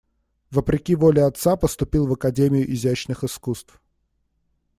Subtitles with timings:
[0.49, 3.79] Вопреки воле отца поступил в академию изящных искусств.